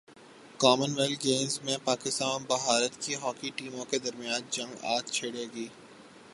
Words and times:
common 0.59 0.93
wealth 0.97 1.25
Games 1.25 1.59
میں 1.63 1.77
پاکستان 1.83 2.29
اور 2.31 2.41
بھارت 2.47 2.99
کی 3.01 3.15
ہاکی 3.15 3.49
ٹیموں 3.55 3.85
کے 3.85 3.99
درمیان 3.99 4.41
جنگ 4.51 4.85
اج 4.85 5.11
چھڑے 5.11 5.45
گی 5.55 5.67